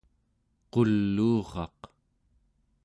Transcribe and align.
quluuraq 0.71 1.79